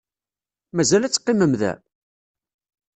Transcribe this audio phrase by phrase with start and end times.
[0.75, 1.73] Mazal ad teqqimem da?